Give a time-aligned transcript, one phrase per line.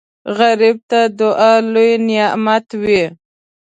[0.37, 3.03] غریب ته دعا لوی نعمت وي